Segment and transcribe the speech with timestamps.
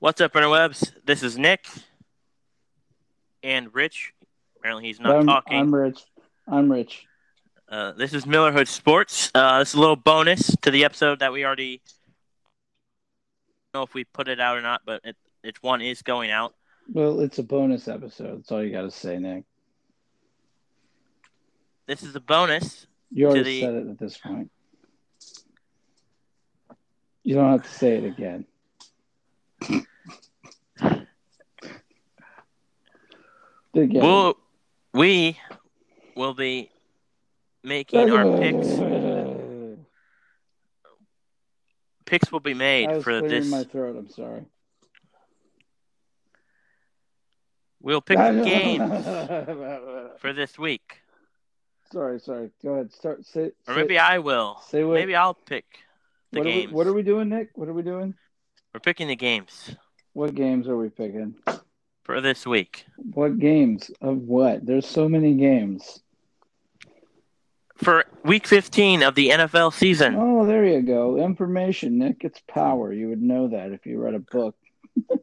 [0.00, 0.92] What's up, interwebs?
[1.04, 1.66] This is Nick
[3.42, 4.12] and Rich.
[4.56, 5.58] Apparently, he's not I'm, talking.
[5.58, 6.04] I'm Rich.
[6.46, 7.04] I'm Rich.
[7.68, 9.32] Uh, this is Millerhood Sports.
[9.34, 11.82] Uh, this is a little bonus to the episode that we already
[13.74, 16.30] don't know if we put it out or not, but it, it's one is going
[16.30, 16.54] out.
[16.92, 18.38] Well, it's a bonus episode.
[18.38, 19.46] That's all you got to say, Nick.
[21.88, 22.86] This is a bonus.
[23.10, 24.52] You already the- said it at this point.
[27.24, 28.46] You don't have to say it again.
[33.74, 34.34] We'll,
[36.34, 36.70] be
[37.62, 38.68] making our picks.
[42.04, 43.50] Picks will be made for this.
[43.50, 43.96] my throat.
[43.96, 44.46] I'm sorry.
[47.80, 49.04] We'll pick the games
[50.20, 51.00] for this week,
[51.92, 52.50] sorry, sorry.
[52.62, 52.92] Go ahead.
[52.92, 53.24] Start.
[53.24, 53.52] Say.
[53.66, 54.60] or say- maybe I will.
[54.68, 55.64] say what- Maybe I'll pick
[56.32, 56.72] the what are, we, games.
[56.72, 57.50] what are we doing, Nick?
[57.54, 58.14] What are we doing?
[58.74, 59.74] We're picking the games
[60.12, 61.34] What games are we picking?
[62.04, 62.86] for this week.
[62.96, 64.64] What games of what?
[64.64, 66.00] There's so many games.
[67.76, 70.16] For week 15 of the NFL season.
[70.18, 71.16] Oh, there you go.
[71.18, 72.24] Information, Nick.
[72.24, 72.92] It's power.
[72.92, 74.56] You would know that if you read a book.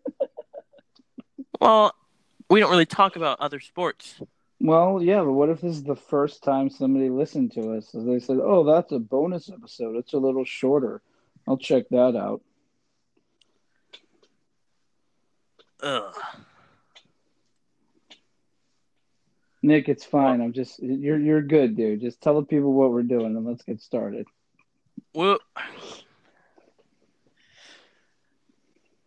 [1.62, 1.96] Well,
[2.50, 4.22] we don't really talk about other sports.
[4.60, 7.90] Well, yeah, but what if this is the first time somebody listened to us?
[7.94, 9.96] They said, "Oh, that's a bonus episode.
[9.96, 11.02] It's a little shorter.
[11.48, 12.42] I'll check that out."
[15.86, 16.16] Ugh.
[19.62, 20.42] Nick, it's fine.
[20.42, 22.02] I'm just you're you're good, dude.
[22.02, 24.26] Just tell the people what we're doing and let's get started.
[25.14, 25.38] Well,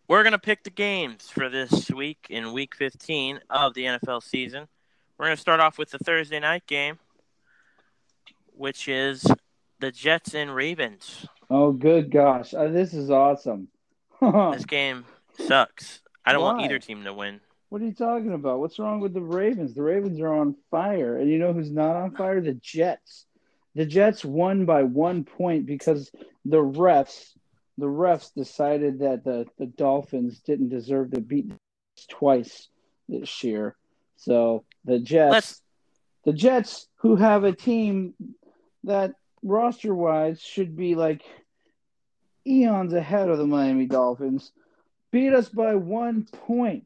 [0.07, 4.23] we're going to pick the games for this week in week 15 of the NFL
[4.23, 4.67] season.
[5.17, 6.97] We're going to start off with the Thursday night game,
[8.55, 9.27] which is
[9.79, 11.27] the Jets and Ravens.
[11.49, 13.67] Oh, good gosh, uh, this is awesome.
[14.21, 15.05] This game
[15.47, 16.01] sucks.
[16.29, 17.39] I don't want either team to win.
[17.69, 18.59] What are you talking about?
[18.59, 19.73] What's wrong with the Ravens?
[19.73, 22.39] The Ravens are on fire, and you know who's not on fire?
[22.39, 23.25] The Jets.
[23.73, 26.11] The Jets won by one point because
[26.45, 27.29] the refs,
[27.79, 31.51] the refs decided that the, the Dolphins didn't deserve to beat
[32.09, 32.67] twice
[33.07, 33.75] this year.
[34.17, 35.61] So the Jets, Let's-
[36.25, 38.13] the Jets, who have a team
[38.83, 41.23] that roster wise should be like
[42.45, 44.51] eons ahead of the Miami Dolphins,
[45.11, 46.85] beat us by one point.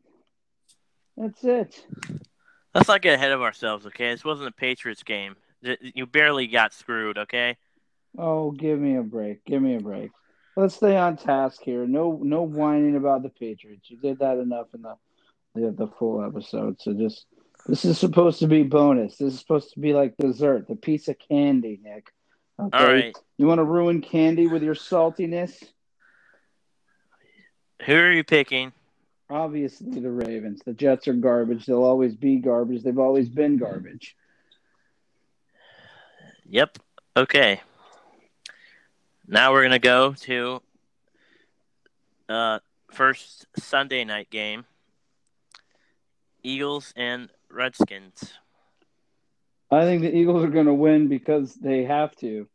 [1.18, 1.86] That's it.
[2.74, 4.12] Let's not get ahead of ourselves, okay?
[4.12, 5.36] This wasn't a Patriots game.
[5.62, 7.58] You barely got screwed, okay?
[8.18, 9.46] Oh, give me a break.
[9.46, 10.12] Give me a break.
[10.56, 11.86] Let's stay on task here.
[11.88, 13.90] No, no whining about the Patriots.
[13.90, 14.96] You did that enough in the
[15.56, 16.82] the, the full episode.
[16.82, 17.26] So just
[17.66, 19.18] this is supposed to be bonus.
[19.18, 22.12] This is supposed to be like dessert, the piece of candy, Nick.
[22.60, 22.78] Okay.
[22.78, 23.18] All right.
[23.38, 25.64] You want to ruin candy with your saltiness?
[27.86, 28.72] Who are you picking?
[29.30, 30.62] Obviously, the Ravens.
[30.66, 31.66] The Jets are garbage.
[31.66, 32.84] They'll always be garbage.
[32.84, 34.16] They've always been garbage.
[36.50, 36.80] Yep.
[37.18, 37.62] Okay.
[39.28, 40.62] Now we're gonna go to
[42.30, 42.60] uh
[42.92, 44.66] first Sunday night game.
[46.44, 48.34] Eagles and Redskins.
[49.72, 52.48] I think the Eagles are going to win because they have to.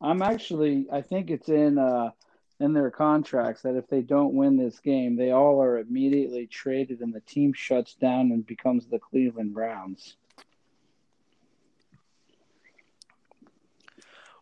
[0.00, 2.10] I'm actually, I think it's in uh,
[2.60, 7.00] in their contracts that if they don't win this game, they all are immediately traded
[7.00, 10.16] and the team shuts down and becomes the Cleveland Browns.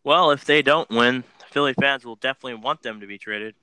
[0.05, 3.55] Well, if they don't win, Philly fans will definitely want them to be traded.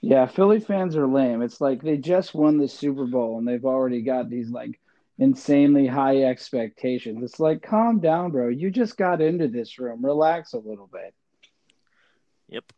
[0.00, 1.42] Yeah, Philly fans are lame.
[1.42, 4.78] It's like they just won the Super Bowl and they've already got these like
[5.18, 7.22] insanely high expectations.
[7.22, 8.48] It's like, calm down, bro.
[8.48, 10.04] You just got into this room.
[10.04, 11.14] Relax a little bit.
[12.48, 12.72] Yep.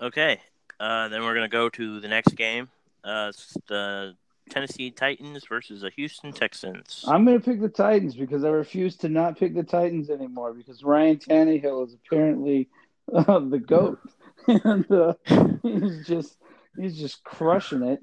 [0.00, 0.40] Okay.
[0.78, 2.68] Uh, then we're gonna go to the next game.
[3.04, 4.14] Uh, it's the
[4.50, 7.04] Tennessee Titans versus the Houston Texans.
[7.06, 10.52] I'm going to pick the Titans because I refuse to not pick the Titans anymore
[10.52, 12.68] because Ryan Tannehill is apparently
[13.14, 14.00] uh, the goat,
[14.48, 15.14] and uh,
[15.62, 16.36] he's just
[16.76, 18.00] he's just crushing it.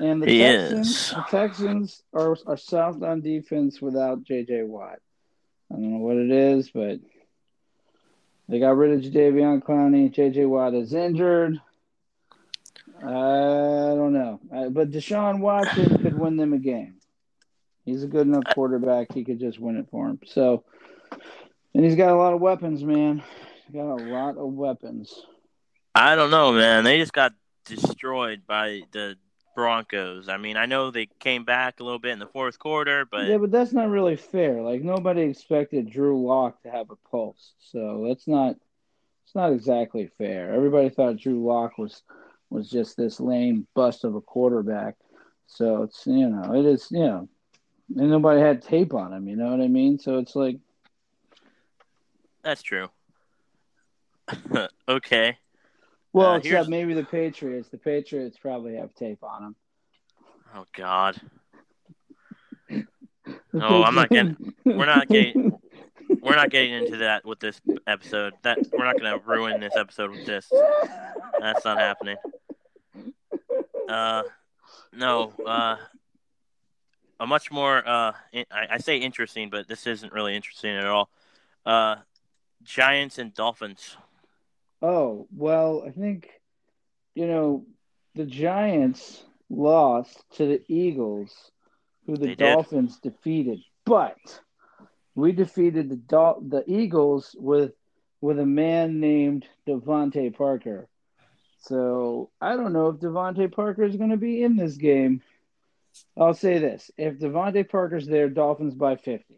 [0.00, 1.10] And the He Texans, is.
[1.10, 4.64] the Texans are are soft on defense without J.J.
[4.64, 4.98] Watt.
[5.70, 6.98] I don't know what it is, but
[8.48, 10.12] they got rid of Jadeveon Clowney.
[10.12, 10.44] J.J.
[10.46, 11.60] Watt is injured.
[12.98, 16.96] I don't know, uh, but Deshaun Watson could win them a game.
[17.84, 19.12] He's a good enough quarterback.
[19.12, 20.20] He could just win it for him.
[20.24, 20.64] So,
[21.74, 23.22] and he's got a lot of weapons, man.
[23.66, 25.14] He's got a lot of weapons.
[25.94, 26.84] I don't know, man.
[26.84, 27.34] They just got
[27.66, 29.16] destroyed by the
[29.54, 30.28] Broncos.
[30.28, 33.26] I mean, I know they came back a little bit in the fourth quarter, but
[33.26, 34.62] yeah, but that's not really fair.
[34.62, 38.56] Like nobody expected Drew Lock to have a pulse, so that's not.
[39.24, 40.52] It's not exactly fair.
[40.52, 42.02] Everybody thought Drew Lock was
[42.50, 44.96] was just this lame bust of a quarterback.
[45.46, 47.28] So it's you know it is you know,
[47.96, 49.28] and nobody had tape on him.
[49.28, 49.98] You know what I mean?
[49.98, 50.58] So it's like
[52.42, 52.88] That's true.
[54.88, 55.38] okay.
[56.14, 57.68] Well, Uh, except maybe the Patriots.
[57.68, 59.56] The Patriots probably have tape on them.
[60.54, 61.20] Oh God.
[63.52, 65.58] No, I'm not getting- we're not getting-
[66.20, 68.34] We're not getting into that with this episode.
[68.42, 70.50] That we're not going to ruin this episode with this.
[71.40, 72.16] That's not happening.
[73.88, 74.22] Uh,
[74.92, 75.32] no.
[75.44, 75.76] Uh,
[77.20, 77.78] a much more.
[77.86, 81.10] Uh, I, I say interesting, but this isn't really interesting at all.
[81.66, 81.96] Uh,
[82.62, 83.96] Giants and Dolphins.
[84.86, 86.28] Oh, well, I think,
[87.14, 87.64] you know,
[88.14, 91.50] the Giants lost to the Eagles,
[92.04, 92.36] who the They did.
[92.36, 93.60] Dolphins defeated.
[93.86, 94.18] But
[95.14, 97.72] we defeated the Dol- the Eagles with
[98.20, 100.86] with a man named DeVante Parker.
[101.60, 105.22] So I don't know if DeVante Parker is going to be in this game.
[106.14, 109.36] I'll say this: if DeVante Parker's there, Dolphins by fifty.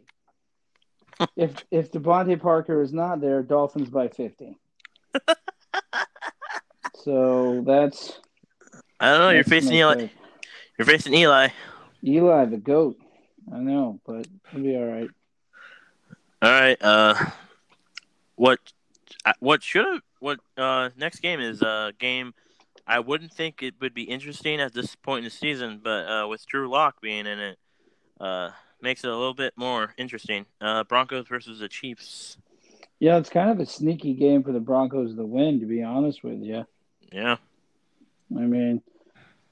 [1.37, 4.57] if if DeVante Parker is not there, Dolphins by fifty.
[7.07, 8.19] So that's.
[8.99, 9.29] I don't know.
[9.29, 9.95] You're facing Eli.
[9.95, 10.11] pick.
[10.77, 11.47] You're facing Eli.
[12.03, 12.97] Eli, the goat.
[13.51, 15.09] I know, but it'll be all right.
[16.41, 16.77] All right.
[16.81, 17.15] Uh,
[18.35, 18.59] what?
[19.23, 20.01] uh, What should have?
[20.19, 20.39] What?
[20.57, 22.33] Uh, next game is a game.
[22.85, 26.27] I wouldn't think it would be interesting at this point in the season, but uh,
[26.27, 27.57] with Drew Lock being in it,
[28.19, 28.49] uh,
[28.81, 30.45] makes it a little bit more interesting.
[30.59, 32.37] Uh, Broncos versus the Chiefs.
[32.99, 36.21] Yeah, it's kind of a sneaky game for the Broncos to win, to be honest
[36.23, 36.65] with you.
[37.11, 37.37] Yeah.
[38.35, 38.81] I mean,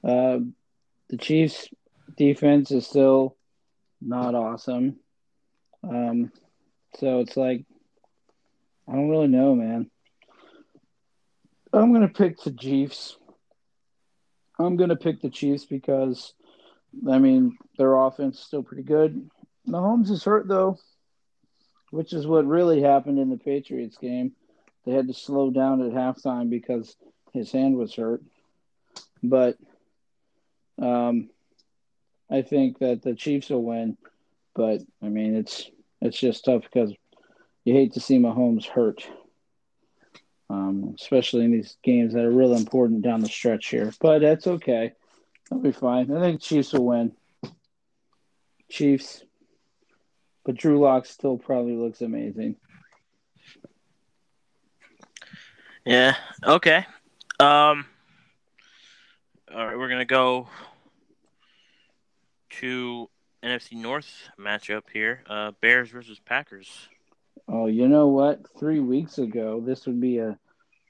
[0.04, 0.38] uh,
[1.08, 1.68] the Chiefs'
[2.16, 3.36] defense is still
[4.00, 4.96] not awesome.
[5.82, 6.32] Um,
[6.98, 7.64] so it's like,
[8.88, 9.90] I don't really know, man.
[11.72, 13.16] I'm going to pick the Chiefs.
[14.58, 16.34] I'm going to pick the Chiefs because,
[17.10, 19.28] I mean, their offense is still pretty good.
[19.68, 20.78] Mahomes is hurt, though,
[21.90, 24.32] which is what really happened in the Patriots game.
[24.84, 26.96] They had to slow down at halftime because
[27.32, 28.22] his hand was hurt.
[29.22, 29.56] But
[30.80, 31.30] um,
[32.30, 33.96] I think that the Chiefs will win.
[34.54, 35.70] But I mean, it's
[36.00, 36.92] it's just tough because
[37.64, 39.06] you hate to see Mahomes hurt,
[40.48, 43.92] um, especially in these games that are real important down the stretch here.
[44.00, 44.92] But that's okay.
[45.50, 46.10] That'll be fine.
[46.10, 47.12] I think Chiefs will win.
[48.70, 49.22] Chiefs.
[50.44, 52.56] But Drew Lock still probably looks amazing.
[55.84, 56.16] Yeah.
[56.44, 56.86] Okay.
[57.38, 57.84] Um.
[59.54, 60.48] All right, we're gonna go
[62.60, 63.10] to
[63.42, 64.10] NFC North
[64.40, 65.22] matchup here.
[65.28, 66.88] Uh, Bears versus Packers.
[67.46, 68.40] Oh, you know what?
[68.58, 70.38] Three weeks ago, this would be a,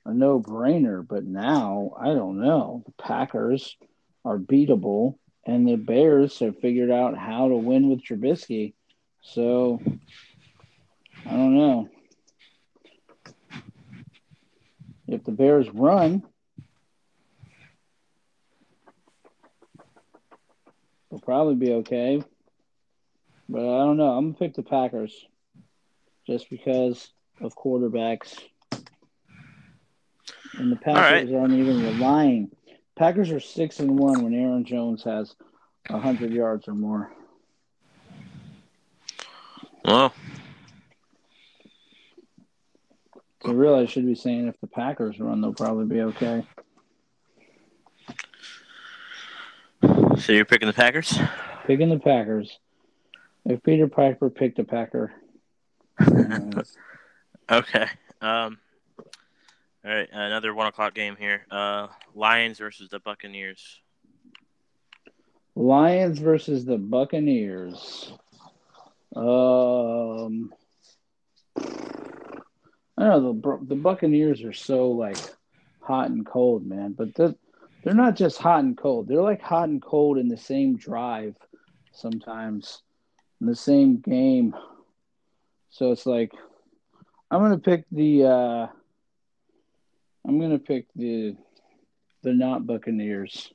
[0.04, 2.84] a no brainer, but now I don't know.
[2.86, 3.76] The Packers
[4.24, 8.74] are beatable, and the Bears have figured out how to win with Trubisky.
[9.20, 9.80] So
[11.26, 11.88] I don't know.
[15.08, 16.22] If the Bears run,
[21.16, 22.22] they'll probably be okay.
[23.48, 24.10] But I don't know.
[24.10, 25.26] I'm gonna pick the Packers
[26.26, 27.10] just because
[27.40, 28.38] of quarterbacks.
[30.58, 32.50] And the Packers aren't even relying.
[32.96, 35.34] Packers are six and one when Aaron Jones has
[35.88, 37.10] hundred yards or more.
[39.84, 40.12] Well,
[43.44, 46.44] So really, I should be saying if the Packers run, they'll probably be okay.
[50.18, 51.18] So you're picking the Packers?
[51.66, 52.58] Picking the Packers.
[53.44, 55.12] If Peter Piper picked a Packer,
[57.50, 57.86] Okay.
[58.20, 58.58] Um.
[59.84, 61.46] All right, another one o'clock game here.
[61.48, 63.80] Uh, Lions versus the Buccaneers.
[65.54, 68.12] Lions versus the Buccaneers.
[69.14, 70.52] Um,
[71.56, 71.62] I
[72.98, 75.18] don't know the the Buccaneers are so like
[75.80, 76.92] hot and cold, man.
[76.92, 77.36] But they're
[77.86, 79.06] they're not just hot and cold.
[79.06, 81.36] They're like hot and cold in the same drive
[81.92, 82.82] sometimes
[83.40, 84.56] in the same game.
[85.70, 86.32] So it's like
[87.30, 88.66] I'm gonna pick the uh,
[90.26, 91.36] I'm gonna pick the
[92.24, 93.52] the not Buccaneers.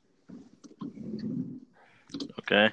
[2.39, 2.69] Okay.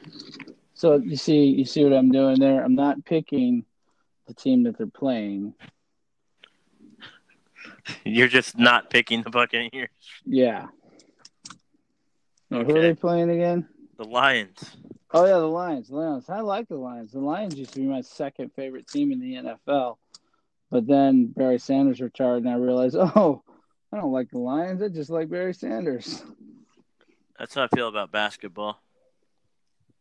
[0.75, 2.63] So you see, you see what I'm doing there.
[2.63, 3.65] I'm not picking
[4.29, 5.55] the team that they're playing.
[8.05, 9.91] You're just not picking the Buccaneers.
[10.25, 10.69] Yeah.
[12.51, 13.69] Now, Who are they playing again?
[13.99, 14.77] The Lions.
[15.13, 15.91] Oh yeah, the Lions.
[15.91, 16.29] Lions.
[16.29, 17.13] I like the Lions.
[17.13, 19.97] The Lions used to be my second favorite team in the NFL,
[20.71, 23.43] but then Barry Sanders retired, and I realized, oh,
[23.93, 24.83] I don't like the Lions.
[24.83, 26.23] I just like Barry Sanders.
[27.39, 28.83] That's how I feel about basketball.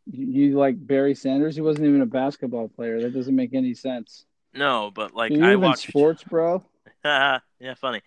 [0.06, 1.56] You, you like Barry Sanders?
[1.56, 3.02] He wasn't even a basketball player.
[3.02, 4.26] That doesn't make any sense.
[4.54, 6.64] No, but like you I watch sports, bro.
[7.06, 7.40] yeah,
[7.78, 8.02] funny.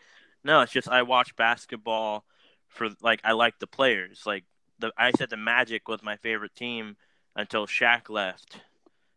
[0.44, 2.24] No, it's just I watch basketball
[2.70, 4.22] for like I like the players.
[4.24, 4.44] Like
[4.78, 6.96] the I said the Magic was my favorite team
[7.36, 8.56] until Shaq left.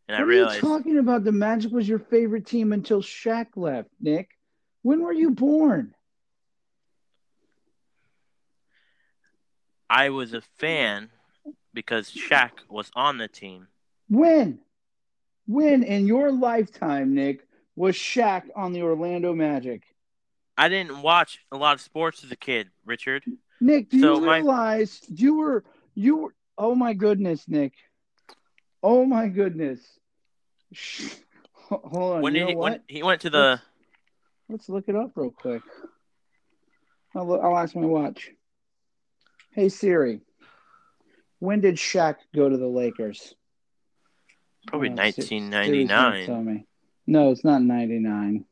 [0.08, 1.24] And I what realized are you talking about?
[1.24, 4.32] The Magic was your favorite team until Shaq left, Nick.
[4.82, 5.96] When were you born?
[9.90, 11.10] I was a fan
[11.74, 13.68] because Shaq was on the team.
[14.10, 14.60] When?
[15.46, 19.84] When in your lifetime, Nick, was Shaq on the Orlando Magic?
[20.58, 23.24] I didn't watch a lot of sports as a kid, Richard.
[23.60, 25.64] Nick, do So you my- realize you were
[25.96, 27.74] you were oh my goodness, Nick.
[28.82, 29.80] Oh my goodness.
[30.72, 31.14] Shh.
[31.54, 32.22] Ho- Hold on.
[32.22, 33.62] when did he, when he went to the
[34.50, 35.62] Let's look it up real quick.
[37.16, 38.30] I'll, look- I'll ask my watch.
[39.52, 40.22] Hey Siri,
[41.40, 43.34] when did Shaq go to the Lakers?
[44.68, 46.26] probably Oh, Si- Siri's gonna 1999.
[46.26, 46.66] Tell me.
[47.08, 48.46] No, it's not 99.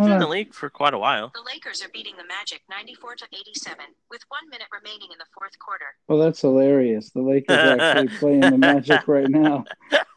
[0.00, 1.30] He's been in the league for quite a while.
[1.34, 5.26] The Lakers are beating the Magic 94 to 87 with 1 minute remaining in the
[5.34, 5.84] fourth quarter.
[6.08, 7.10] Well, that's hilarious.
[7.10, 9.64] The Lakers are actually playing the Magic right now.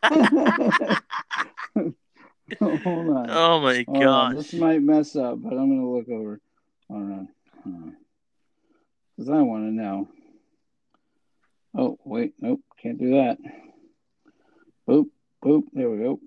[2.59, 3.29] Hold on.
[3.29, 4.35] Oh my Hold on.
[4.35, 6.39] This might mess up, but I'm going to look over.
[6.89, 7.27] Hold on.
[9.17, 10.07] Because I want to know.
[11.77, 12.35] Oh, wait.
[12.39, 12.61] Nope.
[12.81, 13.37] Can't do that.
[14.87, 15.09] Boop.
[15.43, 15.63] Boop.
[15.73, 16.21] There we go.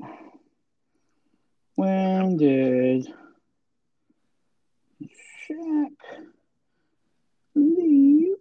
[1.76, 3.06] When did
[5.48, 5.92] Shaq
[7.54, 8.36] leave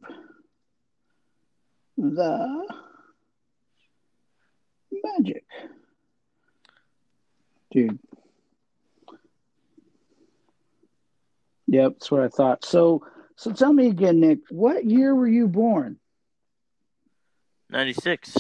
[1.97, 2.67] the
[5.03, 5.43] Magic?
[7.71, 7.99] Dude.
[11.67, 12.63] Yep, that's what I thought.
[12.63, 14.39] So, so tell me again, Nick.
[14.49, 15.97] What year were you born?
[17.69, 18.33] 96.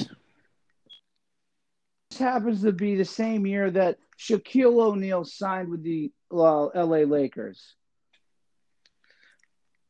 [2.09, 7.05] This happens to be the same year that Shaquille O'Neal signed with the uh, L.A.
[7.05, 7.75] Lakers.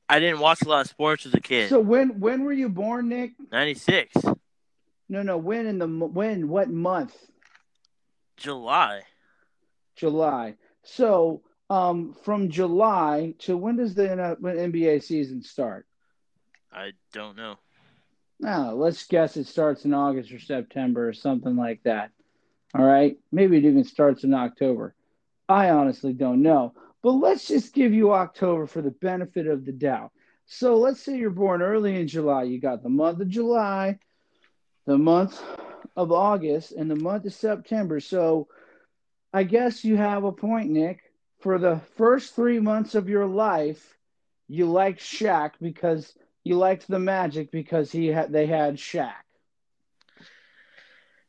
[0.08, 1.70] I didn't watch a lot of sports as a kid.
[1.70, 3.34] So when when were you born, Nick?
[3.52, 4.14] 96.
[5.10, 5.38] No, no.
[5.38, 6.48] When in the when?
[6.48, 7.16] What month?
[8.38, 9.02] July.
[9.96, 10.56] July.
[10.84, 15.88] So um, from July to when does the when NBA season start?
[16.72, 17.58] I don't know.
[18.40, 22.12] No, let's guess it starts in August or September or something like that.
[22.76, 23.18] All right.
[23.32, 24.94] Maybe it even starts in October.
[25.48, 26.74] I honestly don't know.
[27.06, 30.12] But let's just give you October for the benefit of the doubt.
[30.48, 32.46] So let's say you're born early in July.
[32.46, 34.00] You got the month of July,
[34.88, 35.40] the month
[35.96, 38.00] of August, and the month of September.
[38.00, 38.48] So
[39.32, 41.04] I guess you have a point, Nick.
[41.42, 43.96] For the first three months of your life,
[44.48, 46.12] you liked Shaq because
[46.44, 49.14] you liked the Magic because he had they had Shaq.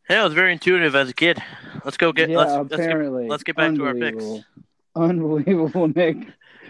[0.08, 1.42] Yeah, I was very intuitive as a kid.
[1.84, 2.30] Let's go get.
[2.30, 3.28] yeah, let's, let's get apparently.
[3.28, 4.24] let's get back to our picks.
[4.96, 5.88] Unbelievable.
[5.88, 6.16] Nick.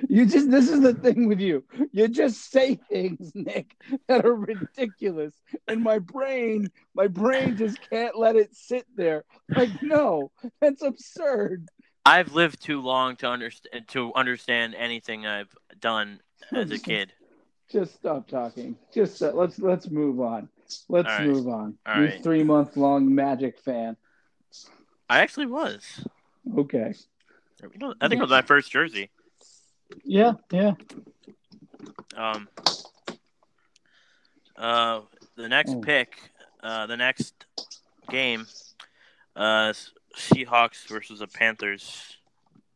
[0.09, 1.64] You just this is the thing with you.
[1.92, 3.76] You just say things, Nick,
[4.09, 5.35] that are ridiculous.
[5.68, 9.25] And my brain, my brain just can't let it sit there.
[9.49, 10.30] Like, no,
[10.61, 11.68] that's absurd.
[12.04, 16.21] I've lived too long to understand to understand anything I've done
[16.52, 17.12] as a kid.
[17.71, 18.76] Just stop talking.
[18.92, 20.49] Just uh, let's let's move on.
[20.88, 21.26] Let's right.
[21.26, 21.78] move on.
[21.87, 22.23] All you right.
[22.23, 23.97] three month long Magic fan.
[25.09, 26.04] I actually was.
[26.59, 26.95] Okay.
[27.62, 29.10] I think it was my first jersey.
[30.04, 30.72] Yeah, yeah.
[32.16, 32.48] Um.
[34.56, 35.00] Uh,
[35.36, 35.80] the next Oh.
[35.80, 36.16] pick,
[36.62, 37.34] uh, the next
[38.10, 38.46] game,
[39.34, 39.72] uh,
[40.16, 42.16] Seahawks versus the Panthers.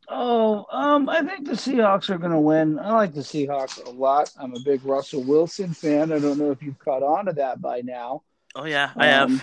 [0.09, 2.79] Oh, um, I think the Seahawks are going to win.
[2.79, 4.31] I like the Seahawks a lot.
[4.39, 6.13] I'm a big Russell Wilson fan.
[6.13, 8.23] I don't know if you've caught on to that by now.
[8.55, 9.31] Oh yeah, I have.
[9.31, 9.41] Um,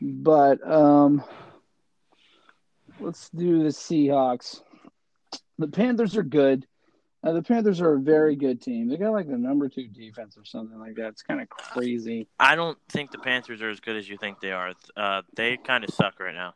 [0.00, 1.22] But um,
[3.00, 4.60] let's do the Seahawks.
[5.58, 6.66] The Panthers are good.
[7.24, 8.88] Uh, the Panthers are a very good team.
[8.88, 11.08] They got like the number two defense or something like that.
[11.08, 12.28] It's kind of crazy.
[12.38, 14.74] I don't think the Panthers are as good as you think they are.
[14.96, 16.54] Uh, they kind of suck right now.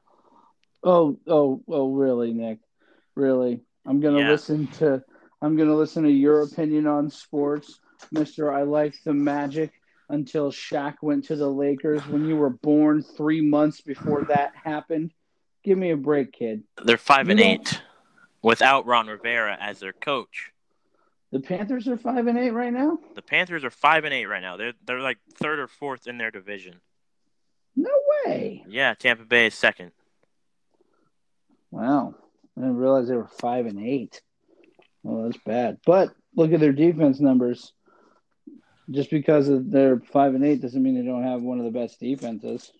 [0.85, 2.59] Oh, oh, oh, really, Nick?
[3.14, 3.61] Really?
[3.87, 4.30] I'm gonna Yeah.
[4.30, 5.02] listen to.
[5.42, 7.80] I'm gonna listen to your opinion on sports,
[8.12, 8.52] Mister.
[8.52, 9.73] I like the Magic
[10.09, 12.06] until Shaq went to the Lakers.
[12.06, 15.12] When you were born, three months before that happened.
[15.62, 16.62] Give me a break, kid.
[16.83, 17.83] They're five You and don't- eight,
[18.43, 20.52] without Ron Rivera as their coach.
[21.33, 22.99] The Panthers are five and eight right now.
[23.14, 24.57] The Panthers are five and eight right now.
[24.57, 26.81] They're they're like third or fourth in their division.
[27.76, 27.90] No
[28.25, 28.64] way!
[28.69, 29.93] Yeah, Tampa Bay is second.
[31.71, 32.14] Wow,
[32.57, 34.21] I didn't realize they were five and eight.
[35.05, 35.79] Well, that's bad.
[35.87, 37.73] But look at their defense numbers.
[38.90, 41.71] Just because of they're five and eight doesn't mean they don't have one of the
[41.71, 42.73] best defenses.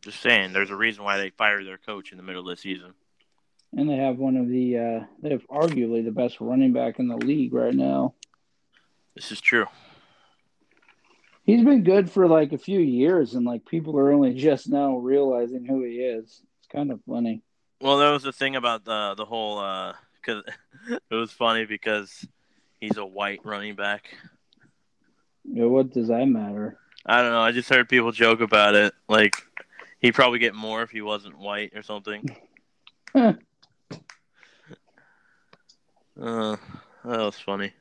[0.00, 2.60] Just saying, there's a reason why they fired their coach in the middle of the
[2.60, 2.94] season.
[3.76, 7.06] And they have one of the uh, they have arguably the best running back in
[7.06, 8.14] the league right now.
[9.14, 9.66] This is true.
[11.44, 14.96] He's been good for like a few years, and like people are only just now
[14.96, 16.42] realizing who he is.
[16.58, 17.42] It's kind of funny.
[17.80, 20.42] Well, that was the thing about the the whole because
[21.10, 22.26] it was funny because
[22.80, 24.16] he's a white running back.
[25.44, 26.78] Yeah, what does that matter?
[27.06, 27.40] I don't know.
[27.40, 28.92] I just heard people joke about it.
[29.08, 29.36] Like
[30.00, 32.24] he'd probably get more if he wasn't white or something.
[33.14, 33.32] uh,
[36.16, 36.56] that
[37.04, 37.72] was funny.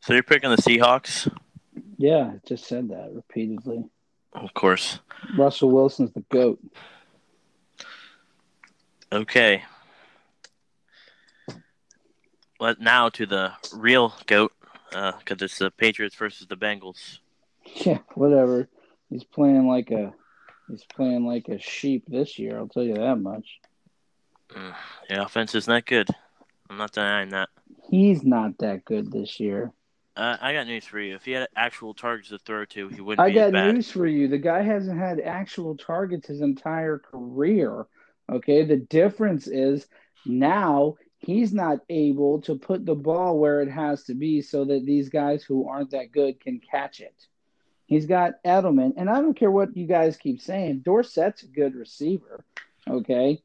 [0.00, 1.30] So you're picking the Seahawks?
[1.98, 3.84] Yeah, I just said that repeatedly.
[4.32, 5.00] Of course.
[5.36, 6.60] Russell Wilson's the goat.
[9.10, 9.62] Okay.
[12.60, 14.52] Let now to the real goat,
[14.90, 17.18] because uh, it's the Patriots versus the Bengals.
[17.64, 18.68] Yeah, whatever.
[19.10, 20.14] He's playing like a
[20.68, 22.58] he's playing like a sheep this year.
[22.58, 23.46] I'll tell you that much.
[24.50, 24.74] Mm,
[25.08, 26.08] the offense is not good.
[26.68, 27.48] I'm not denying that.
[27.90, 29.72] He's not that good this year.
[30.16, 31.14] Uh, I got news for you.
[31.14, 34.06] If he had actual targets to throw to, he wouldn't I be got news for
[34.06, 34.28] you.
[34.28, 37.86] The guy hasn't had actual targets his entire career.
[38.32, 39.86] Okay, the difference is
[40.24, 44.86] now he's not able to put the ball where it has to be so that
[44.86, 47.14] these guys who aren't that good can catch it.
[47.86, 50.80] He's got Edelman, and I don't care what you guys keep saying.
[50.80, 52.44] Dorsett's a good receiver.
[52.88, 53.40] Okay,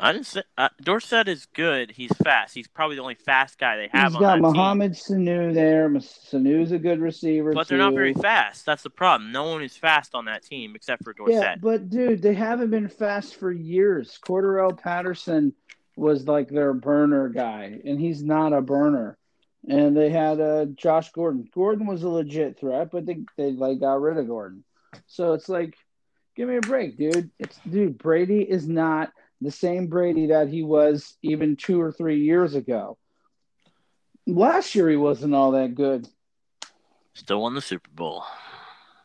[0.00, 1.90] I didn't say uh, Dorsett is good.
[1.90, 2.54] He's fast.
[2.54, 5.88] He's probably the only fast guy they have he's got Mohamed Sanu there.
[5.90, 7.52] Sanu's a good receiver.
[7.52, 8.64] But they're not very fast.
[8.64, 9.30] That's the problem.
[9.30, 11.34] No one is fast on that team except for Dorsett.
[11.34, 14.18] Yeah, but dude, they haven't been fast for years.
[14.24, 15.52] Cordarrelle Patterson
[15.96, 19.18] was like their burner guy, and he's not a burner.
[19.68, 21.48] And they had uh, Josh Gordon.
[21.54, 24.64] Gordon was a legit threat, but they they like got rid of Gordon.
[25.06, 25.74] So it's like,
[26.34, 27.30] give me a break, dude.
[27.38, 27.98] It's dude.
[27.98, 32.96] Brady is not the same Brady that he was even two or three years ago.
[34.26, 36.08] Last year he wasn't all that good.
[37.14, 38.24] Still won the Super Bowl.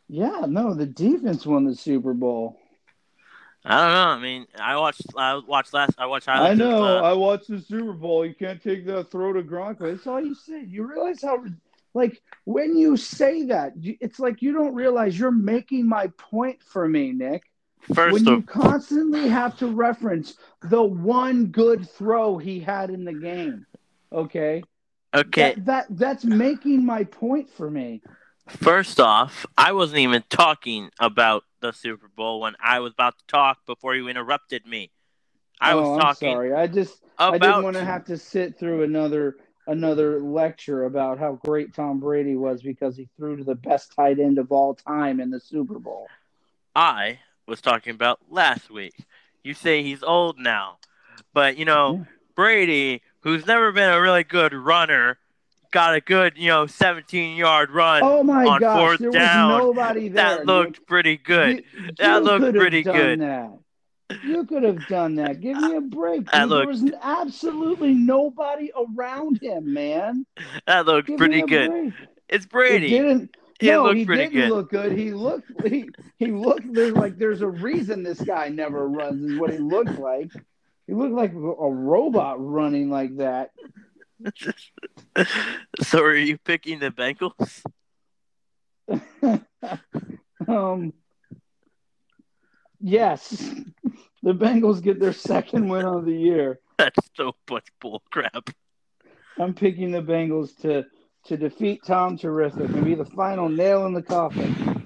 [0.07, 2.57] Yeah, no, the defense won the Super Bowl.
[3.67, 4.07] I don't know.
[4.07, 5.01] I mean, I watched.
[5.17, 5.95] I watched last.
[5.97, 6.27] I watched.
[6.27, 6.83] I highlights of, know.
[6.83, 8.25] uh, I watched the Super Bowl.
[8.25, 9.79] You can't take that throw to Gronk.
[9.79, 10.69] That's all you said.
[10.69, 11.43] You realize how,
[11.95, 16.87] like, when you say that, it's like you don't realize you're making my point for
[16.87, 17.43] me, Nick.
[17.93, 23.03] first when of you constantly have to reference the one good throw he had in
[23.03, 23.65] the game,
[24.11, 24.63] okay?
[25.13, 25.55] okay.
[25.55, 28.01] That, that that's making my point for me.
[28.47, 33.25] First off, I wasn't even talking about the Super Bowl when I was about to
[33.27, 34.91] talk before you interrupted me.
[35.59, 36.53] I oh, was I'm talking sorry.
[36.53, 41.39] I just I didn't want to have to sit through another another lecture about how
[41.43, 45.19] great Tom Brady was because he threw to the best tight end of all time
[45.19, 46.07] in the Super Bowl.
[46.75, 48.93] I was talking about last week.
[49.43, 50.77] You say he's old now,
[51.33, 52.11] but you know Yeah.
[52.35, 55.17] Brady, who's never been a really good runner,
[55.75, 58.01] got a good you know 17 yard run.
[58.03, 60.37] Oh my on gosh, fourth there down, was nobody there.
[60.37, 61.63] that looked pretty good.
[61.73, 63.19] You, That you looked pretty good.
[63.19, 63.51] That.
[64.23, 65.41] You could have done that.
[65.41, 66.25] Give me a break.
[66.31, 66.31] That.
[66.37, 70.25] There looked- was absolutely nobody around him, man.
[70.65, 71.69] that looked Give pretty good.
[71.71, 71.93] break.
[72.29, 72.89] It's It Brady.
[72.89, 73.35] didn't.
[73.59, 74.49] It no, looked he pretty didn't good.
[74.51, 74.91] look good.
[74.93, 75.51] He looked.
[75.65, 76.71] He, he looked.
[76.73, 79.31] There's like there's a reason this guy never runs.
[79.31, 80.31] Is what he looked like.
[80.87, 81.35] He looked like a
[81.71, 83.51] robot running like that.
[85.81, 87.63] so are you picking the Bengals?
[90.47, 90.93] um.
[92.81, 93.29] Yes,
[94.21, 96.59] the Bengals get their second win of the year.
[96.77, 98.49] That's so much bull crap.
[99.39, 100.85] I'm picking the Bengals to
[101.25, 104.85] to defeat Tom Terrific and be the final nail in the coffin.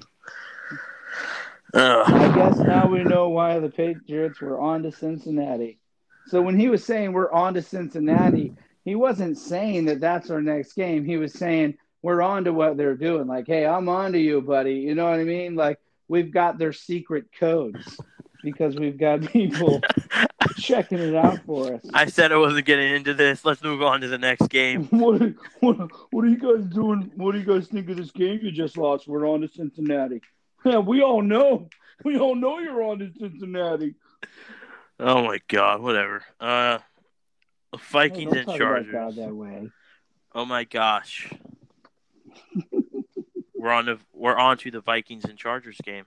[1.74, 2.12] Ugh.
[2.12, 5.78] I guess now we know why the Patriots were on to Cincinnati.
[6.26, 8.54] So when he was saying we're on to Cincinnati,
[8.90, 11.04] he wasn't saying that that's our next game.
[11.04, 13.28] He was saying we're on to what they're doing.
[13.28, 14.74] Like, hey, I'm on to you, buddy.
[14.74, 15.54] You know what I mean?
[15.54, 18.00] Like we've got their secret codes
[18.42, 19.80] because we've got people
[20.58, 21.82] checking it out for us.
[21.94, 23.44] I said I wasn't getting into this.
[23.44, 24.88] Let's move on to the next game.
[24.90, 25.22] What,
[25.60, 25.76] what,
[26.10, 27.12] what are you guys doing?
[27.14, 29.06] What do you guys think of this game you just lost?
[29.06, 30.20] We're on to Cincinnati.
[30.64, 31.68] Yeah, we all know.
[32.02, 33.94] We all know you're on to Cincinnati.
[34.98, 36.24] Oh my god, whatever.
[36.40, 36.78] Uh
[37.78, 39.16] Vikings Don't and Chargers.
[39.16, 39.70] That way.
[40.34, 41.32] Oh my gosh.
[43.54, 46.04] we're on the we're on to the Vikings and Chargers game.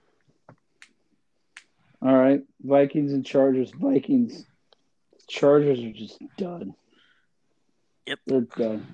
[2.02, 3.70] All right, Vikings and Chargers.
[3.70, 4.44] Vikings.
[5.26, 6.74] Chargers are just done.
[8.06, 8.18] Yep.
[8.26, 8.86] They're done.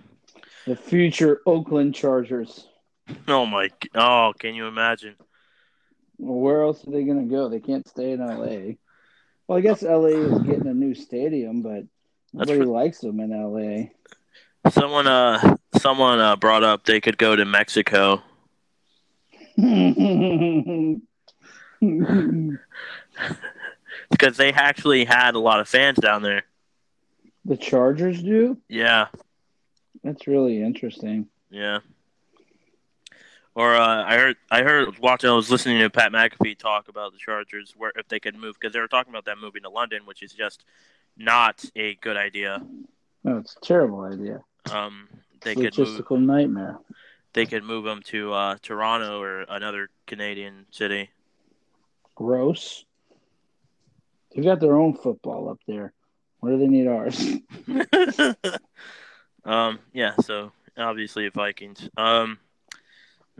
[0.66, 2.68] The future Oakland Chargers.
[3.26, 3.70] Oh my!
[3.94, 5.16] Oh, can you imagine?
[6.18, 7.48] Well, where else are they going to go?
[7.48, 8.74] They can't stay in LA.
[9.48, 11.84] Well, I guess LA is getting a new stadium, but
[12.34, 13.90] That's nobody for- likes them in LA.
[14.70, 18.22] Someone uh, someone uh brought up they could go to Mexico.
[24.10, 26.42] because they actually had a lot of fans down there.
[27.44, 28.56] the Chargers do?
[28.68, 29.06] Yeah,
[30.04, 31.26] That's really interesting.
[31.50, 31.78] yeah.
[33.54, 37.12] Or uh, I heard I heard watching I was listening to Pat McAfee talk about
[37.12, 39.70] the Chargers where if they could move because they were talking about them moving to
[39.70, 40.64] London, which is just
[41.16, 42.64] not a good idea.
[43.24, 44.42] No, it's a terrible idea.
[44.70, 45.08] Um,
[45.40, 46.78] they could move nightmare.
[47.32, 51.10] they could move them to uh, Toronto or another Canadian city.
[52.14, 52.84] Gross.
[54.32, 55.92] They've got their own football up there.
[56.38, 57.20] What do they need ours?
[59.44, 60.14] um, yeah.
[60.22, 61.88] So obviously Vikings.
[61.96, 62.38] Um,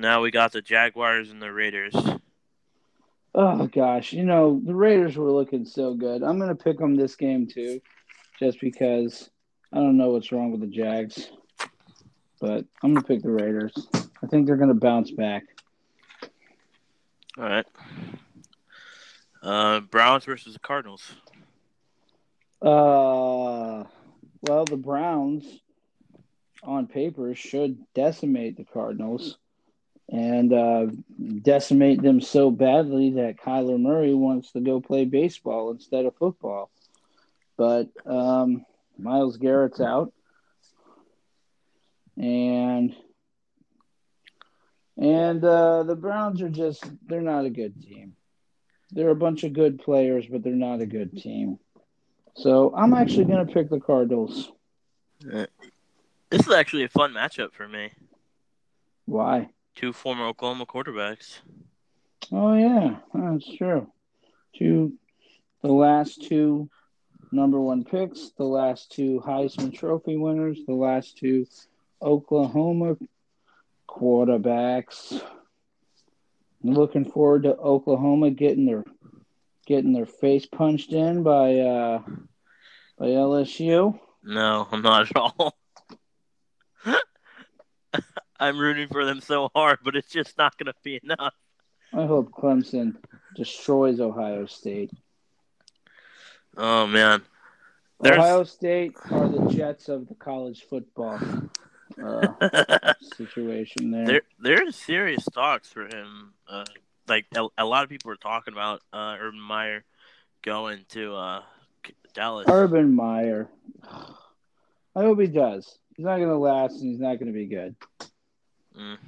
[0.01, 1.95] now we got the Jaguars and the Raiders.
[3.35, 6.23] Oh gosh, you know the Raiders were looking so good.
[6.23, 7.81] I'm gonna pick them this game too,
[8.39, 9.31] just because
[9.73, 11.31] I don't know what's wrong with the Jags,
[12.41, 13.73] but I'm gonna pick the Raiders.
[14.23, 15.45] I think they're gonna bounce back.
[17.39, 17.67] All right.
[19.43, 21.15] Uh, Browns versus the Cardinals.
[22.61, 23.85] Uh,
[24.43, 25.47] well, the Browns
[26.63, 29.39] on paper should decimate the Cardinals
[30.11, 30.87] and uh,
[31.43, 36.71] decimate them so badly that Kyler Murray wants to go play baseball instead of football.
[37.57, 38.65] But um,
[38.99, 40.13] Myles Garrett's out,
[42.17, 42.95] and
[44.97, 48.15] and uh, the Browns are just—they're not a good team.
[48.91, 51.59] They're a bunch of good players, but they're not a good team.
[52.35, 54.51] So I'm actually going to pick the Cardinals.
[55.21, 57.93] This is actually a fun matchup for me.
[59.05, 59.51] Why?
[59.75, 61.39] Two former Oklahoma quarterbacks.
[62.33, 63.91] Oh yeah, that's true.
[64.57, 64.95] Two,
[65.63, 66.69] the last two
[67.33, 71.47] number one picks, the last two Heisman Trophy winners, the last two
[72.03, 72.97] Oklahoma
[73.89, 75.21] quarterbacks.
[76.63, 78.85] I'm looking forward to Oklahoma getting their
[79.67, 82.03] getting their face punched in by uh,
[82.99, 83.99] by LSU.
[84.23, 85.57] No, I'm not at all.
[88.41, 91.35] I'm rooting for them so hard, but it's just not going to be enough.
[91.93, 92.97] I hope Clemson
[93.37, 94.91] destroys Ohio State.
[96.57, 97.23] Oh man,
[98.01, 101.21] There's- Ohio State are the Jets of the college football
[102.03, 104.07] uh, situation there.
[104.07, 106.33] there there's serious talks for him.
[106.49, 106.65] Uh,
[107.09, 109.85] like a, a lot of people are talking about uh, Urban Meyer
[110.43, 111.43] going to uh,
[112.15, 112.47] Dallas.
[112.49, 113.49] Urban Meyer.
[114.97, 115.79] I hope he does.
[115.97, 117.77] He's not going to last, and he's not going to be good.
[118.79, 118.99] Mm.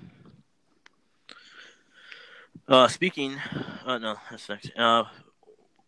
[2.69, 3.37] Uh, speaking,
[3.85, 4.71] uh, no, that's next.
[4.77, 5.05] Uh,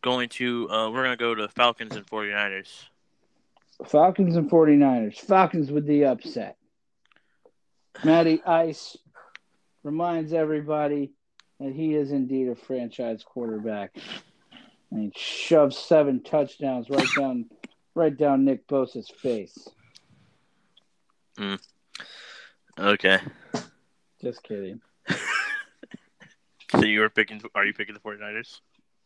[0.02, 2.84] going to, uh, we're gonna go to Falcons and 49ers.
[3.86, 5.18] Falcons and 49ers.
[5.18, 6.56] Falcons with the upset.
[8.04, 8.96] Matty Ice
[9.82, 11.12] reminds everybody
[11.60, 13.96] that he is indeed a franchise quarterback.
[14.90, 17.46] And he shoves seven touchdowns right down
[17.94, 19.68] right down Nick Bosa's face.
[22.78, 23.20] Okay,
[24.20, 24.80] Just kidding.
[26.70, 27.40] so you were picking?
[27.54, 28.60] Are you picking the 49ers?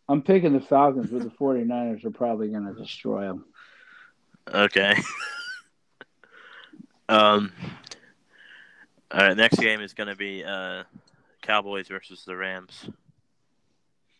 [0.08, 3.44] I'm picking the Falcons, but the 49ers are probably going to destroy them.
[4.52, 4.94] Okay.
[7.08, 7.52] um.
[9.10, 10.82] All right, next game is gonna be uh,
[11.40, 12.90] Cowboys versus the Rams.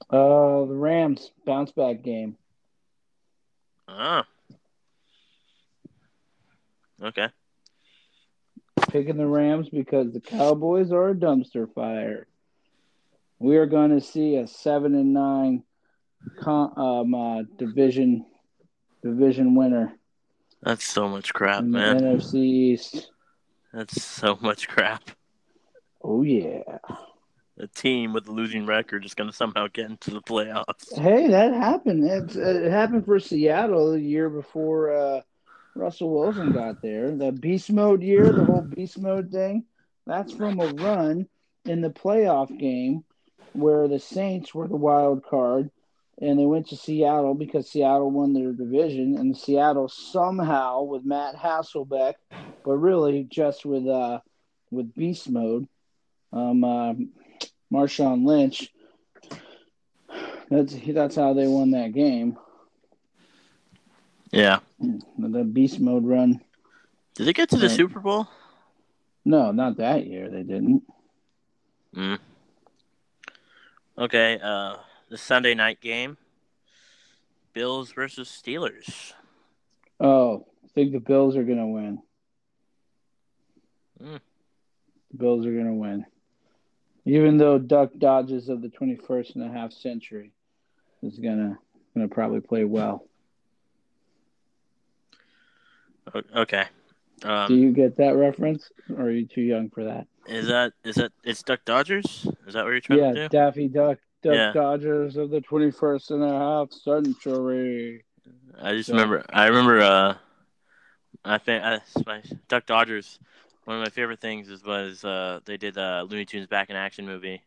[0.09, 2.39] Uh, the Rams bounce back game.
[3.87, 4.27] Ah.
[7.03, 7.29] Okay.
[8.89, 12.27] Picking the Rams because the Cowboys are a dumpster fire.
[13.39, 15.63] We are going to see a seven and nine
[16.41, 18.25] con- um, uh, division
[19.03, 19.93] division winner
[20.63, 22.01] That's so much crap, man.
[22.01, 23.11] NFC East.
[23.73, 25.11] That's so much crap.
[26.03, 26.63] Oh yeah.
[27.61, 30.97] A team with a losing record is going to somehow get into the playoffs.
[30.97, 32.05] Hey, that happened.
[32.05, 35.21] It, it happened for Seattle the year before uh,
[35.79, 37.13] Russell Wilson got there.
[37.17, 39.65] The beast mode year, the whole beast mode thing,
[40.07, 41.29] that's from a run
[41.65, 43.05] in the playoff game
[43.53, 45.71] where the Saints were the wild card
[46.21, 51.37] and they went to Seattle because Seattle won their division and Seattle somehow with Matt
[51.37, 52.15] Hasselbeck,
[52.65, 54.21] but really just with uh
[54.71, 55.69] with beast mode,
[56.33, 56.95] um uh,
[57.73, 58.73] Marshawn Lynch
[60.51, 62.39] that's that's how they won that game.
[64.31, 64.61] Yeah.
[65.19, 66.41] The beast mode run.
[67.15, 67.77] Did they get to the Right.
[67.77, 68.29] Super Bowl?
[69.25, 70.31] No, not that year.
[70.31, 70.83] They didn't.
[71.95, 72.19] Mm.
[73.97, 74.77] Okay, uh,
[75.09, 76.17] the Sunday night game.
[77.53, 79.13] Bills versus Steelers.
[79.99, 82.01] Oh, I think the Bills are gonna win.
[84.01, 84.17] Hmm.
[85.11, 86.07] The Bills are gonna win.
[87.05, 90.33] Even though Duck Dodges of the 21st and a half century
[91.03, 91.59] is gonna
[91.95, 93.08] gonna probably play well.
[96.15, 96.65] Okay.
[97.23, 100.07] Do Um, you get that reference, or are you too young for that?
[100.27, 102.27] is that is that it's Duck Dodgers?
[102.47, 103.21] Is that what you're trying Yeah, to do?
[103.23, 104.53] Yeah, Daffy Duck, Duck Yeah.
[104.53, 108.05] Dodgers of the 21st and a half century.
[108.61, 108.95] I just Yeah.
[108.95, 109.25] remember.
[109.33, 109.81] I remember.
[109.81, 110.15] Uh,
[111.25, 113.19] I think I, my Duck Dodgers.
[113.65, 116.77] One of my favorite things is was uh, they did uh, Looney Tunes Back in
[116.77, 117.43] Action movie,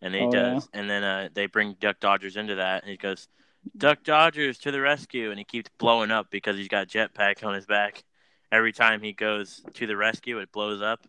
[0.00, 2.96] and he Oh, does, and then uh, they bring Duck Dodgers into that, and he
[2.96, 3.28] goes,
[3.76, 7.54] "Duck Dodgers to the rescue!" and he keeps blowing up because he's got jetpack on
[7.54, 8.04] his back.
[8.52, 11.06] Every time he goes to the rescue, it blows up.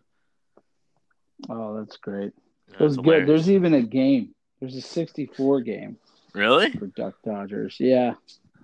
[1.48, 2.32] Oh, that's great.
[2.78, 3.26] That's good.
[3.26, 4.34] There's even a game.
[4.58, 5.98] There's a 64 game
[6.36, 6.70] really?
[6.70, 7.76] for Duck Dodgers.
[7.78, 8.14] Yeah.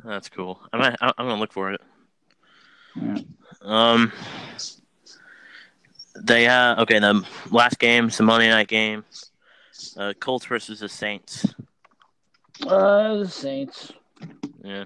[0.05, 0.61] That's cool.
[0.73, 1.81] I'm gonna, I'm gonna look for it.
[2.97, 3.19] yeah.
[3.61, 4.13] Um,
[6.17, 6.99] they uh okay.
[6.99, 9.05] The last game, the Monday night game,
[9.97, 11.55] uh, Colts versus the Saints.
[12.61, 13.93] Uh, the Saints.
[14.63, 14.85] Yeah,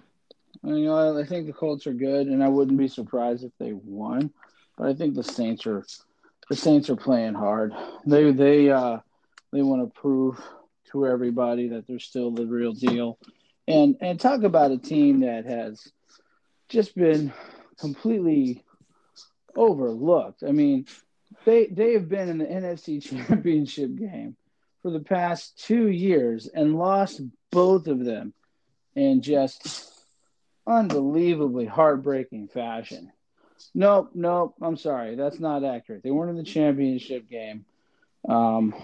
[0.63, 3.73] You know, I think the Colts are good, and I wouldn't be surprised if they
[3.73, 4.33] won.
[4.77, 5.85] But I think the Saints are
[6.49, 7.73] the Saints are playing hard.
[8.07, 8.99] They they uh
[9.53, 10.41] they want to prove
[10.93, 13.19] to everybody that they're still the real deal.
[13.69, 15.91] And and talk about a team that has
[16.69, 17.33] just been
[17.79, 18.65] completely
[19.57, 20.43] overlooked.
[20.47, 20.87] I mean,
[21.45, 24.37] they they have been in the NFC Championship game
[24.87, 27.21] for the past 2 years and lost
[27.51, 28.33] both of them
[28.95, 29.93] in just
[30.65, 33.11] unbelievably heartbreaking fashion.
[33.75, 34.55] Nope, nope.
[34.63, 35.17] I'm sorry.
[35.17, 36.05] That's not accurate.
[36.05, 37.65] They weren't in the championship game.
[38.29, 38.77] Um,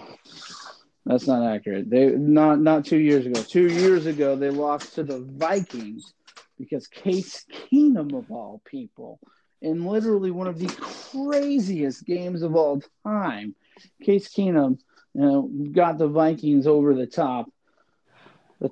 [1.05, 1.89] that's not accurate.
[1.89, 3.41] They not not two years ago.
[3.41, 6.13] Two years ago, they lost to the Vikings
[6.59, 9.21] because Case Keenum of all people,
[9.61, 13.55] in literally one of the craziest games of all time,
[14.01, 14.79] Case Keenum,
[15.13, 17.49] you know, got the Vikings over the top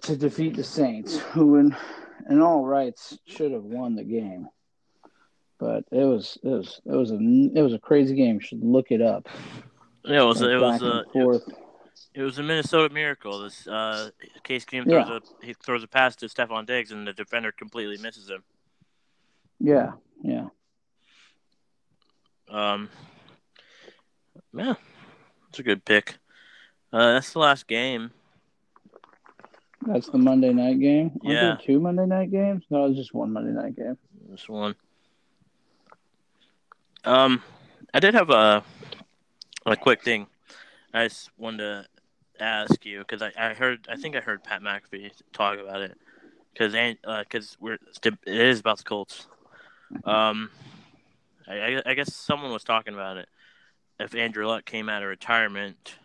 [0.01, 1.75] to defeat the Saints, who in
[2.29, 4.47] in all rights should have won the game.
[5.59, 8.35] But it was it was it was a it was a crazy game.
[8.35, 9.27] You should look it up.
[10.05, 10.21] yeah.
[10.21, 11.43] It was it was uh, forth.
[12.13, 13.41] it was a Minnesota miracle.
[13.43, 14.09] This uh,
[14.43, 15.05] Case Keenum Yeah.
[15.05, 18.43] throws a he throws a pass to Stefon Diggs, and the defender completely misses him.
[19.59, 19.91] Yeah,
[20.23, 20.47] yeah.
[22.49, 22.89] Um,
[24.53, 24.73] yeah,
[25.49, 26.17] it's a good pick.
[26.93, 28.11] Uh, that's the last game.
[29.87, 31.11] That's the Monday night game.
[31.23, 31.41] Aren't Yeah.
[31.41, 32.63] there two Monday night games?
[32.69, 33.97] No, it's just one Monday night game.
[34.29, 34.75] This one.
[37.03, 37.41] Um,
[37.93, 38.63] I did have a
[39.65, 40.27] a quick thing.
[40.93, 41.85] I just wanted to
[42.43, 45.97] ask you because I, I heard I think I heard Pat McAfee talk about it
[46.53, 49.27] because because we're it is about the Colts.
[50.03, 50.51] Um,
[51.47, 53.29] I, I I guess someone was talking about it.
[53.99, 55.95] If Andrew Luck came out of retirement,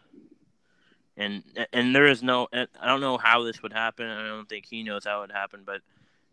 [1.16, 4.06] and and there is no I don't know how this would happen.
[4.06, 5.80] I don't think he knows how it would happen, but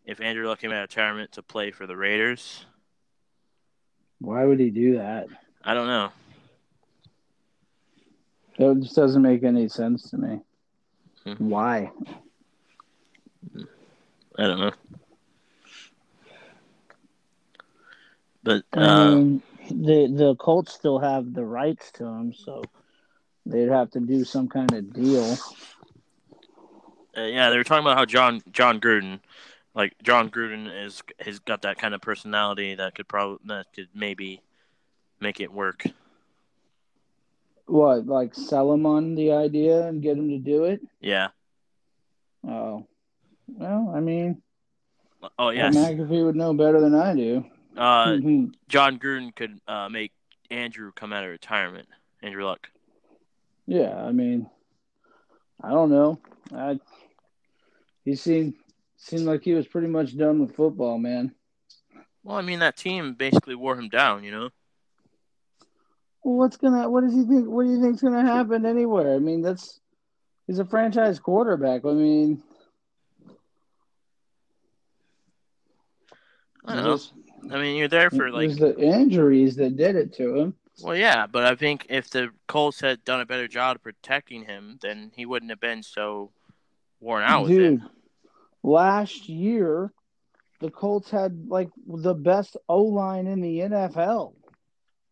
[0.06, 2.66] if Andrew Luck came out of retirement to play for the Raiders,
[4.20, 5.28] Why would he do that?
[5.64, 6.10] I don't know.
[8.58, 10.42] That just doesn't make any sense to me.
[11.24, 11.50] Hmm.
[11.50, 11.92] Why?
[14.38, 14.72] I don't know.
[18.44, 22.62] But uh, mean, the the Colts still have the rights to him, so
[23.46, 25.38] they'd have to do some kind of deal.
[27.18, 29.20] uh, yeah, they were talking about how John Jon Gruden,
[29.76, 33.90] like Jon Gruden, is has got that kind of personality that could probably that could
[33.94, 34.42] maybe
[35.20, 35.86] make it work.
[37.66, 40.82] What, like sell him on the idea and get him to do it?
[41.00, 41.30] Yeah.
[42.46, 42.86] Oh,
[43.48, 44.42] well, I mean,
[45.38, 45.76] Oh yes.
[45.76, 47.46] McAfee would know better than I do.
[47.76, 48.18] Uh.
[48.68, 50.12] Jon Gruden could uh, make
[50.50, 51.88] Andrew come out of retirement.
[52.22, 52.70] Andrew Luck.
[53.66, 54.50] Yeah, I mean,
[55.62, 56.20] I don't know.
[56.54, 56.80] I
[58.06, 58.54] he seemed
[58.98, 61.34] seemed like he was pretty much done with football, man.
[62.24, 64.24] Well, I mean that team basically wore him down.
[64.24, 64.50] You know.
[66.24, 66.90] Well, what's gonna?
[66.90, 67.48] What does he think?
[67.48, 69.16] What do you think's gonna happen anywhere?
[69.16, 69.80] I mean, that's
[70.48, 71.86] he's a franchise quarterback.
[71.86, 72.42] I mean,
[76.66, 76.94] I don't know.
[76.94, 77.14] just-
[77.52, 80.56] I mean, you're there for it like was the injuries that did it to him.
[80.82, 84.80] Well, yeah, but I think if the Colts had done a better job protecting him,
[84.82, 86.32] then he wouldn't have been so
[87.00, 87.90] worn out with Dude, it.
[88.64, 89.92] last year
[90.60, 94.34] the Colts had like the best O line in the NFL.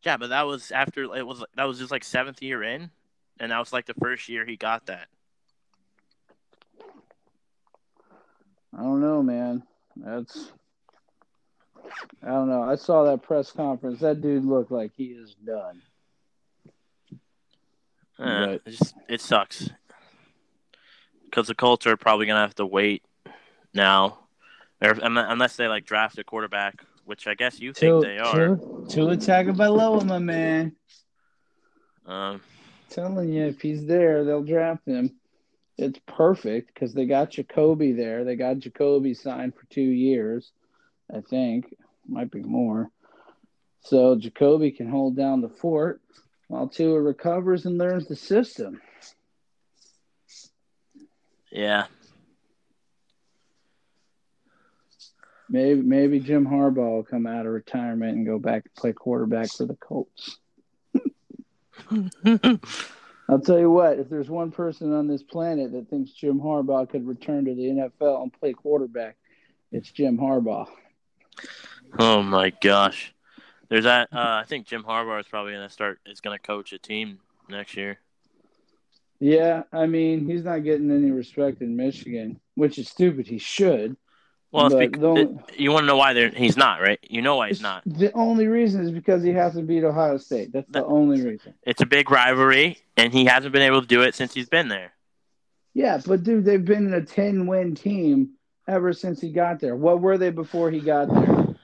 [0.04, 2.90] Yeah, but that was after it was that was just like seventh year in,
[3.40, 5.08] and that was like the first year he got that.
[8.74, 9.64] I don't know, man.
[9.98, 10.54] That's
[12.24, 12.64] I don't know.
[12.64, 14.00] I saw that press conference.
[14.00, 15.82] That dude looked like he is done.
[18.20, 19.70] Uh, But- it, just, it sucks
[21.26, 23.04] because the Colts are probably gonna have to wait
[23.74, 24.20] now,
[24.82, 28.58] or, unless they like draft a quarterback, which I guess you think they are.
[28.90, 30.76] Tua Tagovailoa, my man.
[32.06, 32.42] Um,
[32.90, 35.16] telling you, if he's there, they'll draft him.
[35.78, 38.24] It's perfect because they got Jacoby there.
[38.26, 40.52] They got Jacoby signed for two years,
[41.14, 41.76] I think.
[42.08, 42.90] Might be more.
[43.82, 46.02] So Jacoby can hold down the fort
[46.48, 48.82] while Tua recovers and learns the system.
[51.52, 51.88] yeah,
[55.52, 59.52] Maybe maybe Jim Harbaugh will come out of retirement and go back and play quarterback
[59.52, 60.38] for the Colts.
[63.30, 66.90] I'll tell you what, if there's one person on this planet that thinks Jim Harbaugh
[66.90, 69.18] could return to the NFL and play quarterback,
[69.74, 70.70] it's Jim Harbaugh.
[72.00, 73.14] Oh my gosh,
[73.70, 74.10] there's that.
[74.12, 76.00] Uh, I think Jim Harbaugh is probably gonna start.
[76.06, 78.00] Is gonna coach a team next year.
[79.20, 83.28] Yeah, I mean, he's not getting any respect in Michigan, which is stupid.
[83.28, 83.96] He should.
[84.52, 87.00] Well, it's But bec- the only- you want to know why he's not right.
[87.04, 87.84] You know why he's not.
[87.86, 90.52] The only reason is because he has to beat Ohio State.
[90.52, 91.54] That's the only reason.
[91.64, 94.68] It's a big rivalry, and he hasn't been able to do it since he's been
[94.68, 94.92] there.
[95.74, 98.32] Yeah, but dude, they've been a 10 win team
[98.68, 99.76] ever since he got there.
[99.76, 101.56] What were they before he got there?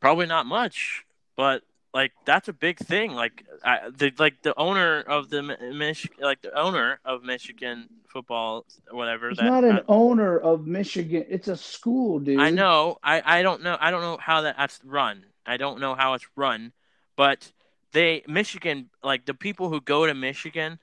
[0.00, 1.04] Probably not much,
[1.36, 1.62] but
[1.94, 3.12] like that's a big thing.
[3.12, 7.88] Like I, the like the owner of the Mi- Mich, like the owner of Michigan
[8.08, 9.30] football, whatever.
[9.30, 11.24] It's that not an that- owner of Michigan.
[11.28, 12.40] It's a school, dude.
[12.40, 12.98] I know.
[13.02, 13.76] I I don't know.
[13.80, 15.24] I don't know how that- that's run.
[15.46, 16.72] I don't know how it's run,
[17.16, 17.52] but
[17.92, 20.78] they Michigan like the people who go to Michigan,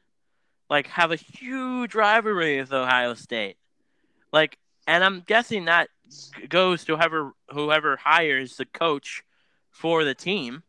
[0.70, 3.58] like have a huge rivalry with Ohio State,
[4.32, 4.58] like,
[4.92, 5.88] and I'm guessing that
[6.50, 9.24] goes to whoever whoever hires the coach
[9.70, 10.64] for the team,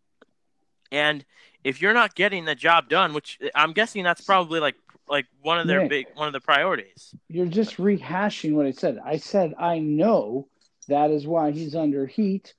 [0.92, 1.24] and
[1.64, 4.76] if you're not getting the job done, which I'm guessing that's probably like
[5.08, 7.12] like one of their big one of the priorities.
[7.28, 9.00] You're just rehashing what I said.
[9.04, 10.46] I said I know
[10.86, 12.54] that is why he's under heat.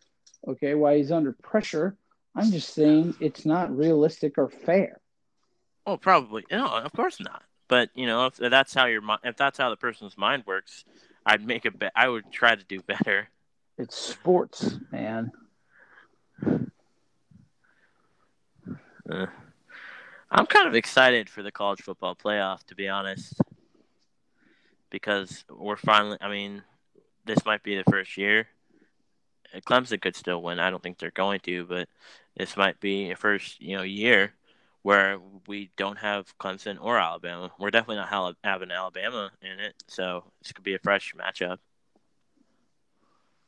[0.46, 1.96] Okay, why he's under pressure.
[2.36, 5.00] I'm just saying it's not realistic or fair.
[5.86, 6.44] Oh, probably.
[6.52, 7.44] No, of course not.
[7.70, 10.84] But you know, if that's how your if that's how the person's mind works,
[11.26, 11.92] I'd make a bet.
[11.96, 13.30] I would try to do better.
[13.78, 15.32] It's sports, man.
[19.10, 19.26] Uh,
[20.32, 23.36] I'm kind of excited for the college football playoff, to be honest,
[24.90, 26.18] because we're finally.
[26.22, 26.64] I mean,
[27.26, 28.48] this might be the first year.
[29.68, 30.60] Clemson could still win.
[30.60, 31.88] I don't think they're going to, but
[32.36, 34.34] this might be a first you know year
[34.84, 35.18] where
[35.48, 37.52] we don't have Clemson or Alabama.
[37.58, 41.58] We're definitely not Hal- having Alabama in it, so this could be a fresh matchup.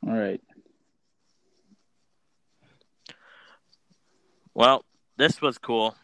[0.06, 0.40] All right.
[4.54, 4.84] Well,
[5.18, 5.94] this was cool.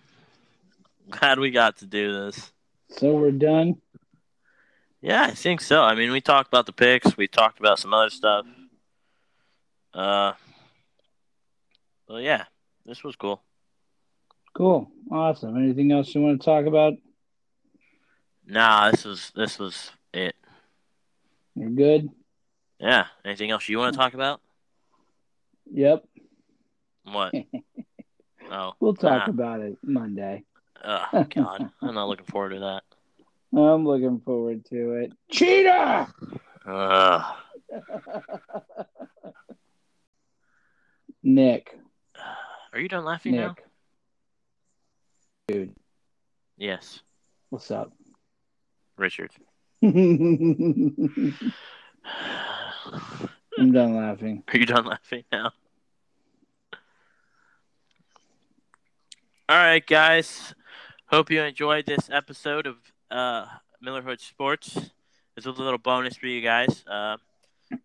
[1.10, 2.52] Glad we got to do this.
[2.88, 3.80] So we're done.
[5.00, 5.82] Yeah, I think so.
[5.82, 7.16] I mean, we talked about the picks.
[7.16, 8.46] We talked about some other stuff.
[9.94, 10.32] Uh,
[12.08, 12.44] well, yeah,
[12.84, 13.42] this was cool.
[14.54, 14.90] Cool.
[15.10, 15.56] Awesome.
[15.56, 16.94] Anything else you want to talk about?
[18.46, 20.34] Nah, this was this was it.
[21.54, 22.08] You're good?
[22.78, 23.06] Yeah.
[23.24, 24.40] Anything else you want to talk about?
[25.72, 26.04] Yep.
[27.04, 27.34] What?
[28.50, 29.30] Oh, We'll talk nah.
[29.30, 30.44] about it Monday.
[30.84, 32.82] Oh God, I'm not looking forward to that.
[33.58, 35.12] I'm looking forward to it.
[35.30, 36.12] Cheetah!
[36.66, 37.34] Ugh.
[41.22, 41.78] Nick.
[42.74, 43.54] Are you done laughing now?
[45.52, 45.74] Dude,
[46.56, 47.00] Yes,
[47.50, 47.92] what's up?
[48.96, 49.32] Richard.
[49.82, 51.34] I'm
[53.70, 54.44] done laughing.
[54.48, 55.50] Are you done laughing now?
[59.46, 60.54] All right, guys.
[61.08, 62.76] Hope you enjoyed this episode of
[63.10, 63.44] uh,
[63.82, 64.90] Miller Hood Sports.
[65.36, 66.82] It's a little bonus for you guys.
[66.90, 67.18] Uh,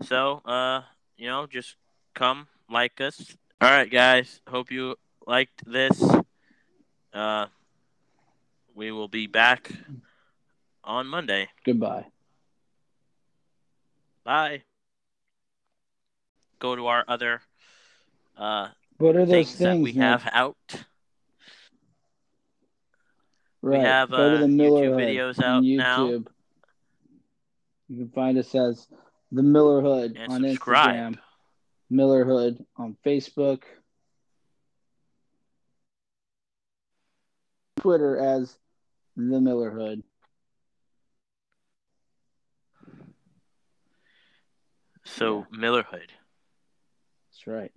[0.03, 0.83] so, uh,
[1.17, 1.75] you know, just
[2.15, 3.35] come like us.
[3.59, 4.39] All right, guys.
[4.47, 4.95] Hope you
[5.25, 6.01] liked this.
[7.13, 7.47] Uh,
[8.77, 9.71] we will be back
[10.83, 11.47] on Monday.
[11.65, 12.05] Goodbye.
[14.23, 14.61] Bye.
[16.59, 17.41] Go to our other
[18.37, 18.67] uh,
[18.97, 20.55] What are those things, things, that we have out.
[23.63, 23.79] Right.
[23.79, 26.07] We have, Go to uh, the Miller YouTube videos out now.
[26.07, 26.27] YouTube.
[27.89, 28.87] You can find us as
[29.31, 31.13] the Miller Hood And on subscribe.
[31.15, 31.17] Instagram.
[31.91, 33.63] Millerhood on Facebook.
[37.77, 38.55] Twitter as
[39.17, 40.03] the Millerhood.
[45.03, 46.09] So Millerhood.
[47.31, 47.71] That's right.